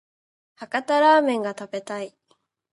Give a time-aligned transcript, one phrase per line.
[0.55, 2.17] 博多ラーメンが食べたい